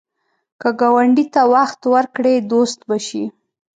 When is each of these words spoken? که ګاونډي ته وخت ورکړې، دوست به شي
که 0.61 0.69
ګاونډي 0.79 1.25
ته 1.33 1.41
وخت 1.55 1.81
ورکړې، 1.93 2.35
دوست 2.51 2.79
به 2.87 2.97
شي 3.07 3.23